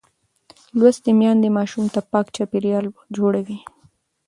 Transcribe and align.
لوستې 0.77 1.11
میندې 1.19 1.49
ماشوم 1.57 1.85
ته 1.93 1.99
پاک 2.11 2.25
چاپېریال 2.35 2.85
جوړوي. 3.15 3.57